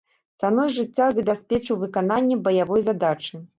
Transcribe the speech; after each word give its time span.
Цаной 0.43 0.71
жыцця 0.77 1.09
забяспечыў 1.17 1.79
выкананне 1.85 2.41
баявой 2.51 2.81
задачы. 2.91 3.47